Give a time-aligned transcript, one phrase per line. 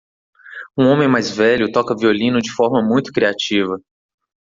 [0.75, 3.77] Um homem mais velho toca violino de forma muito criativa.